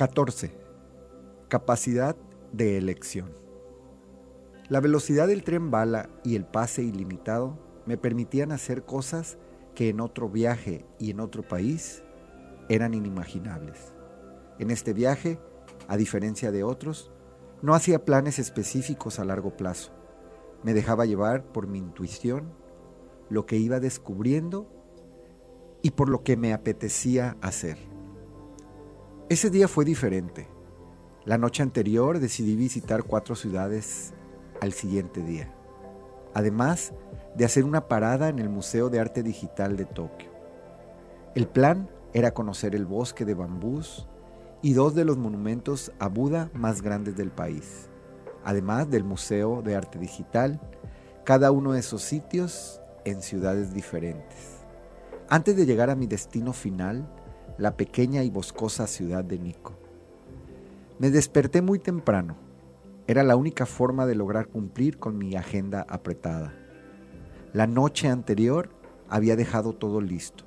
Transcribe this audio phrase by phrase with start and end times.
[0.00, 0.50] 14.
[1.48, 2.16] Capacidad
[2.54, 3.34] de elección.
[4.70, 9.36] La velocidad del tren bala y el pase ilimitado me permitían hacer cosas
[9.74, 12.02] que en otro viaje y en otro país
[12.70, 13.92] eran inimaginables.
[14.58, 15.38] En este viaje,
[15.86, 17.12] a diferencia de otros,
[17.60, 19.92] no hacía planes específicos a largo plazo.
[20.62, 22.54] Me dejaba llevar por mi intuición,
[23.28, 24.66] lo que iba descubriendo
[25.82, 27.89] y por lo que me apetecía hacer.
[29.30, 30.48] Ese día fue diferente.
[31.24, 34.12] La noche anterior decidí visitar cuatro ciudades
[34.60, 35.54] al siguiente día,
[36.34, 36.92] además
[37.36, 40.30] de hacer una parada en el Museo de Arte Digital de Tokio.
[41.36, 44.08] El plan era conocer el bosque de bambús
[44.62, 47.88] y dos de los monumentos a Buda más grandes del país,
[48.44, 50.60] además del Museo de Arte Digital,
[51.22, 54.58] cada uno de esos sitios en ciudades diferentes.
[55.28, 57.08] Antes de llegar a mi destino final,
[57.58, 59.74] la pequeña y boscosa ciudad de Nico.
[60.98, 62.36] Me desperté muy temprano.
[63.06, 66.54] Era la única forma de lograr cumplir con mi agenda apretada.
[67.52, 68.70] La noche anterior
[69.08, 70.44] había dejado todo listo.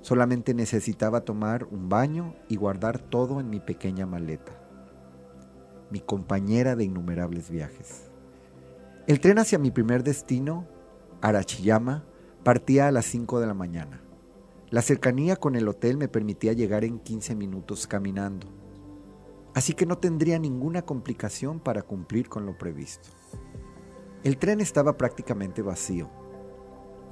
[0.00, 4.52] Solamente necesitaba tomar un baño y guardar todo en mi pequeña maleta.
[5.90, 8.10] Mi compañera de innumerables viajes.
[9.06, 10.66] El tren hacia mi primer destino,
[11.22, 12.04] Arachiyama,
[12.42, 14.02] partía a las 5 de la mañana.
[14.70, 18.48] La cercanía con el hotel me permitía llegar en 15 minutos caminando,
[19.54, 23.08] así que no tendría ninguna complicación para cumplir con lo previsto.
[24.24, 26.10] El tren estaba prácticamente vacío.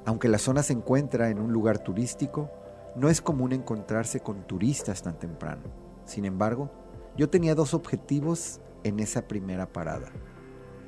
[0.05, 2.51] Aunque la zona se encuentra en un lugar turístico,
[2.95, 5.63] no es común encontrarse con turistas tan temprano.
[6.05, 6.69] Sin embargo,
[7.17, 10.11] yo tenía dos objetivos en esa primera parada.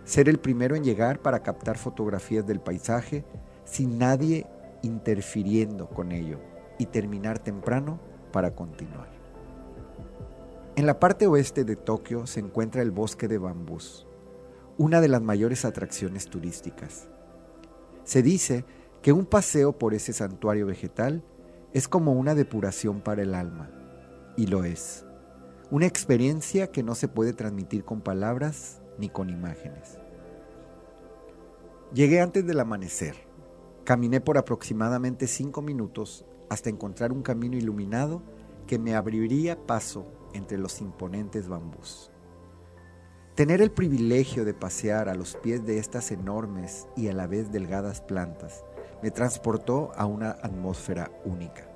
[0.03, 3.25] Ser el primero en llegar para captar fotografías del paisaje
[3.65, 4.45] sin nadie
[4.83, 6.39] interfiriendo con ello
[6.79, 7.99] y terminar temprano
[8.31, 9.09] para continuar.
[10.75, 14.07] En la parte oeste de Tokio se encuentra el bosque de bambús,
[14.77, 17.09] una de las mayores atracciones turísticas.
[18.05, 18.65] Se dice
[19.01, 21.23] que un paseo por ese santuario vegetal
[21.73, 23.69] es como una depuración para el alma,
[24.37, 25.05] y lo es.
[25.69, 29.99] Una experiencia que no se puede transmitir con palabras ni con imágenes.
[31.93, 33.15] Llegué antes del amanecer.
[33.83, 38.21] Caminé por aproximadamente cinco minutos hasta encontrar un camino iluminado
[38.67, 42.11] que me abriría paso entre los imponentes bambús.
[43.35, 47.51] Tener el privilegio de pasear a los pies de estas enormes y a la vez
[47.51, 48.65] delgadas plantas
[49.01, 51.69] me transportó a una atmósfera única.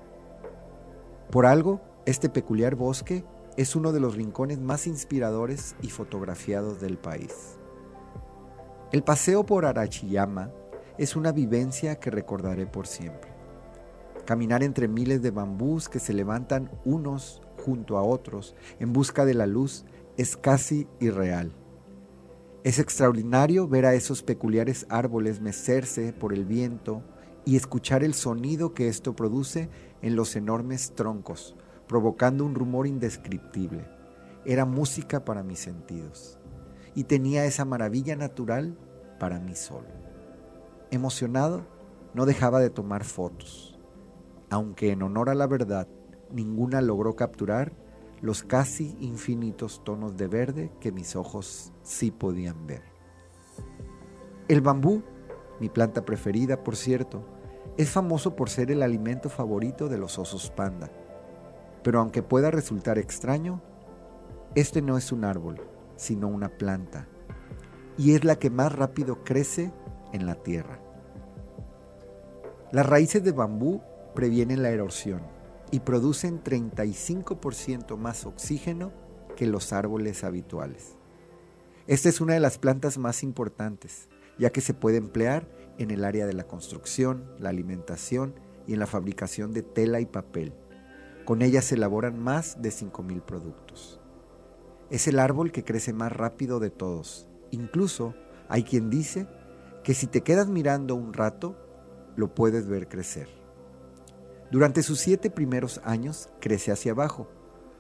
[1.32, 3.24] Por algo, este peculiar bosque
[3.56, 7.58] es uno de los rincones más inspiradores y fotografiados del país.
[8.92, 10.52] El paseo por Arachiyama
[10.98, 13.33] es una vivencia que recordaré por siempre.
[14.26, 19.34] Caminar entre miles de bambús que se levantan unos junto a otros en busca de
[19.34, 19.84] la luz
[20.16, 21.52] es casi irreal.
[22.64, 27.04] Es extraordinario ver a esos peculiares árboles mecerse por el viento
[27.44, 29.70] y escuchar el sonido que esto produce
[30.02, 31.58] en los enormes troncos,
[31.90, 33.86] provocando un rumor indescriptible.
[34.46, 36.40] Era música para mis sentidos
[36.96, 38.78] y tenía esa maravilla natural
[39.20, 39.88] para mí solo.
[40.92, 41.66] Emocionado,
[42.14, 43.73] no dejaba de tomar fotos
[44.53, 45.88] aunque en honor a la verdad
[46.30, 47.74] ninguna logró capturar
[48.22, 52.84] los casi infinitos tonos de verde que mis ojos sí podían ver.
[54.47, 55.02] El bambú,
[55.59, 57.25] mi planta preferida por cierto,
[57.78, 60.92] es famoso por ser el alimento favorito de los osos panda.
[61.81, 63.59] Pero aunque pueda resultar extraño,
[64.53, 65.59] este no es un árbol,
[65.96, 67.08] sino una planta,
[67.97, 69.74] y es la que más rápido crece
[70.12, 70.80] en la tierra.
[72.72, 73.81] Las raíces de bambú
[74.13, 75.22] previenen la erosión
[75.72, 78.91] y producen 35% más oxígeno
[79.35, 80.96] que los árboles habituales.
[81.88, 84.07] Esta es una de las plantas más importantes,
[84.38, 88.35] ya que se puede emplear en el área de la construcción, la alimentación
[88.68, 90.53] y en la fabricación de tela y papel.
[91.25, 94.00] Con ella se elaboran más de 5.000 productos.
[94.89, 97.27] Es el árbol que crece más rápido de todos.
[97.51, 98.13] Incluso
[98.48, 99.27] hay quien dice
[99.83, 101.57] que si te quedas mirando un rato,
[102.16, 103.43] lo puedes ver crecer.
[104.54, 107.28] Durante sus siete primeros años crece hacia abajo,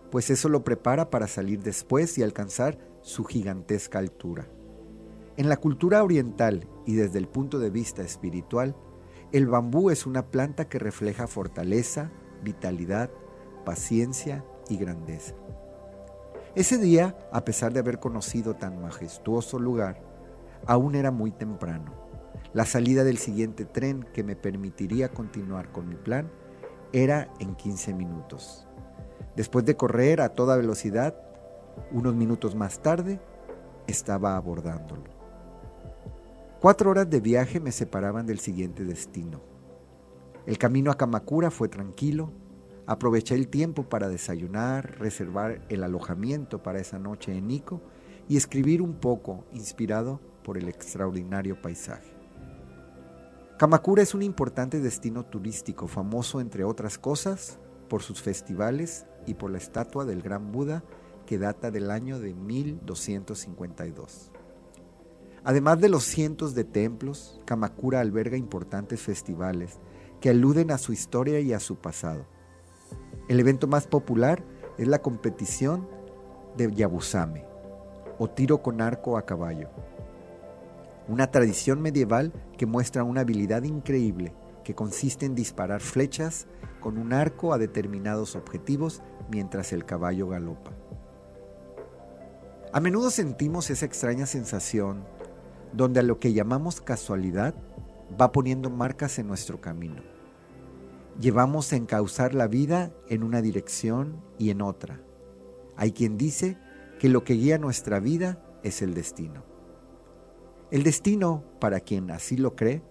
[0.09, 4.47] pues eso lo prepara para salir después y alcanzar su gigantesca altura.
[5.37, 8.75] En la cultura oriental y desde el punto de vista espiritual,
[9.31, 12.09] el bambú es una planta que refleja fortaleza,
[12.41, 13.11] vitalidad,
[13.65, 15.35] paciencia y grandeza.
[16.55, 20.01] Ese día, a pesar de haber conocido tan majestuoso lugar,
[20.65, 21.93] aún era muy temprano.
[22.51, 26.31] La salida del siguiente tren que me permitiría continuar con mi plan
[26.93, 28.67] era en 15 minutos.
[29.35, 31.15] Después de correr a toda velocidad,
[31.91, 33.19] unos minutos más tarde,
[33.87, 35.03] estaba abordándolo.
[36.61, 39.41] Cuatro horas de viaje me separaban del siguiente destino.
[40.45, 42.31] El camino a Kamakura fue tranquilo.
[42.85, 47.81] Aproveché el tiempo para desayunar, reservar el alojamiento para esa noche en Nico
[48.29, 52.12] y escribir un poco, inspirado por el extraordinario paisaje.
[53.57, 59.51] Kamakura es un importante destino turístico, famoso entre otras cosas por sus festivales y por
[59.51, 60.83] la estatua del Gran Buda
[61.27, 64.31] que data del año de 1252.
[65.43, 69.77] Además de los cientos de templos, Kamakura alberga importantes festivales
[70.19, 72.25] que aluden a su historia y a su pasado.
[73.27, 74.43] El evento más popular
[74.79, 75.87] es la competición
[76.57, 77.45] de Yabusame,
[78.17, 79.69] o tiro con arco a caballo,
[81.07, 84.33] una tradición medieval que muestra una habilidad increíble
[84.63, 86.47] que consiste en disparar flechas
[86.79, 90.71] con un arco a determinados objetivos mientras el caballo galopa.
[92.71, 95.03] A menudo sentimos esa extraña sensación
[95.73, 97.53] donde a lo que llamamos casualidad
[98.19, 100.01] va poniendo marcas en nuestro camino.
[101.19, 105.01] Llevamos a encauzar la vida en una dirección y en otra.
[105.75, 106.57] Hay quien dice
[106.99, 109.52] que lo que guía nuestra vida es el destino.
[110.73, 112.81] El destino, para quien así lo cree,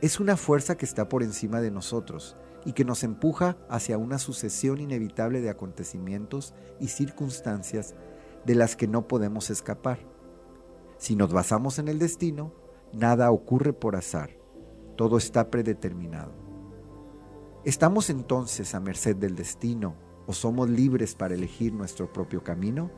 [0.00, 2.34] es una fuerza que está por encima de nosotros
[2.64, 7.94] y que nos empuja hacia una sucesión inevitable de acontecimientos y circunstancias
[8.46, 9.98] de las que no podemos escapar.
[10.96, 12.54] Si nos basamos en el destino,
[12.94, 14.30] nada ocurre por azar,
[14.96, 16.32] todo está predeterminado.
[17.66, 19.94] ¿Estamos entonces a merced del destino
[20.26, 22.90] o somos libres para elegir nuestro propio camino?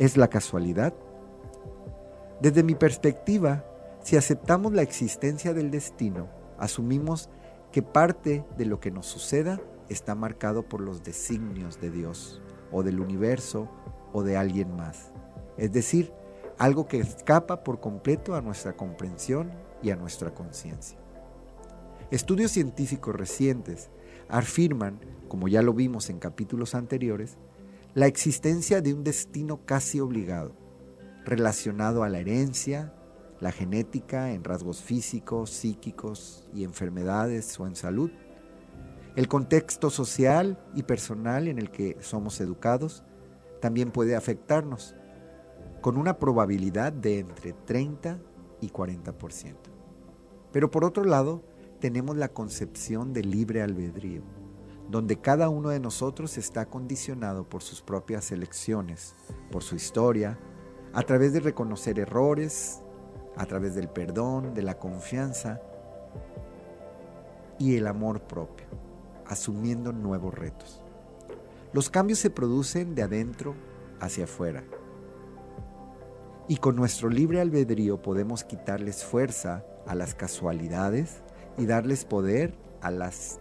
[0.00, 0.92] ¿Es la casualidad?
[2.40, 3.64] Desde mi perspectiva,
[4.02, 6.28] si aceptamos la existencia del destino,
[6.58, 7.30] asumimos
[7.72, 12.82] que parte de lo que nos suceda está marcado por los designios de Dios o
[12.82, 13.68] del universo
[14.12, 15.12] o de alguien más.
[15.56, 16.12] Es decir,
[16.58, 19.52] algo que escapa por completo a nuestra comprensión
[19.82, 20.98] y a nuestra conciencia.
[22.10, 23.90] Estudios científicos recientes
[24.28, 27.38] afirman, como ya lo vimos en capítulos anteriores,
[27.94, 30.52] la existencia de un destino casi obligado,
[31.24, 32.92] relacionado a la herencia,
[33.40, 38.10] la genética en rasgos físicos, psíquicos y enfermedades o en salud,
[39.16, 43.04] el contexto social y personal en el que somos educados,
[43.60, 44.94] también puede afectarnos,
[45.80, 48.18] con una probabilidad de entre 30
[48.60, 49.54] y 40%.
[50.50, 51.44] Pero por otro lado,
[51.80, 54.22] tenemos la concepción de libre albedrío,
[54.90, 59.14] donde cada uno de nosotros está condicionado por sus propias elecciones,
[59.50, 60.38] por su historia,
[60.94, 62.80] a través de reconocer errores,
[63.36, 65.60] a través del perdón, de la confianza
[67.58, 68.66] y el amor propio,
[69.26, 70.82] asumiendo nuevos retos.
[71.72, 73.56] Los cambios se producen de adentro
[74.00, 74.62] hacia afuera.
[76.46, 81.22] Y con nuestro libre albedrío podemos quitarles fuerza a las casualidades
[81.58, 83.40] y darles poder a las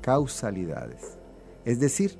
[0.00, 1.18] causalidades.
[1.66, 2.18] Es decir,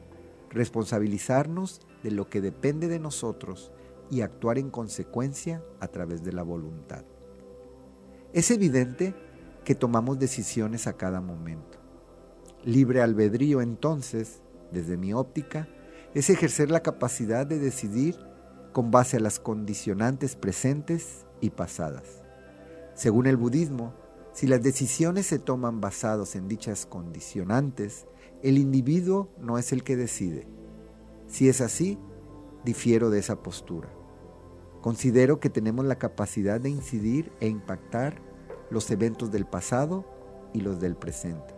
[0.50, 3.72] responsabilizarnos de lo que depende de nosotros
[4.10, 7.04] y actuar en consecuencia a través de la voluntad.
[8.32, 9.14] Es evidente
[9.64, 11.78] que tomamos decisiones a cada momento.
[12.64, 15.68] Libre albedrío entonces desde mi óptica,
[16.14, 18.16] es ejercer la capacidad de decidir
[18.72, 22.22] con base a las condicionantes presentes y pasadas.
[22.94, 23.94] Según el budismo,
[24.32, 28.06] si las decisiones se toman basados en dichas condicionantes,
[28.42, 30.46] el individuo no es el que decide.
[31.26, 31.98] Si es así,
[32.64, 33.88] difiero de esa postura.
[34.86, 38.22] Considero que tenemos la capacidad de incidir e impactar
[38.70, 40.04] los eventos del pasado
[40.52, 41.56] y los del presente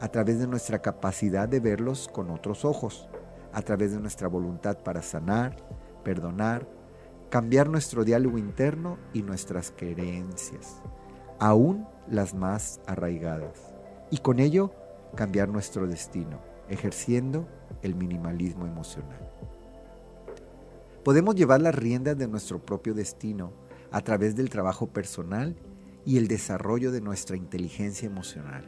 [0.00, 3.06] a través de nuestra capacidad de verlos con otros ojos,
[3.52, 5.56] a través de nuestra voluntad para sanar,
[6.04, 6.66] perdonar,
[7.28, 10.80] cambiar nuestro diálogo interno y nuestras creencias,
[11.38, 13.74] aún las más arraigadas,
[14.10, 14.72] y con ello
[15.14, 16.40] cambiar nuestro destino,
[16.70, 17.46] ejerciendo
[17.82, 19.20] el minimalismo emocional.
[21.04, 23.52] Podemos llevar las riendas de nuestro propio destino
[23.90, 25.54] a través del trabajo personal
[26.06, 28.64] y el desarrollo de nuestra inteligencia emocional.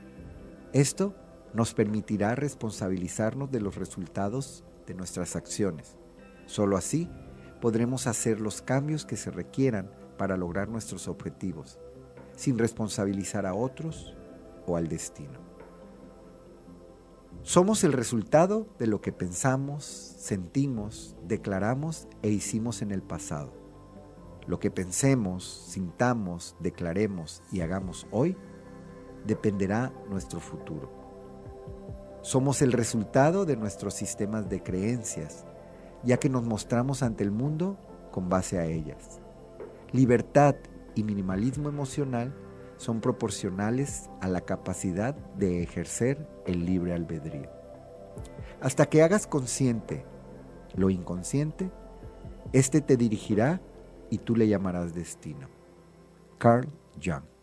[0.75, 1.15] Esto
[1.55, 5.97] nos permitirá responsabilizarnos de los resultados de nuestras acciones.
[6.45, 7.09] Solo así
[7.63, 11.79] podremos hacer los cambios que se requieran para lograr nuestros objetivos,
[12.37, 14.15] sin responsabilizar a otros
[14.67, 15.46] o al destino.
[17.47, 23.53] Somos el resultado de lo que pensamos, sentimos, declaramos e hicimos en el pasado.
[24.49, 28.37] Lo que pensemos, sintamos, declaremos y hagamos hoy
[29.29, 30.91] dependerá nuestro futuro.
[32.21, 35.47] Somos el resultado de nuestros sistemas de creencias,
[36.03, 37.79] ya que nos mostramos ante el mundo
[38.11, 39.21] con base a ellas.
[39.93, 40.57] Libertad
[40.97, 42.35] y minimalismo emocional
[42.77, 47.51] son proporcionales a la capacidad de ejercer el libre albedrío.
[48.61, 50.05] Hasta que hagas consciente
[50.75, 51.71] lo inconsciente,
[52.53, 53.61] éste te dirigirá
[54.11, 55.49] y tú le llamarás destino.
[56.39, 56.69] Carl
[57.03, 57.36] Jung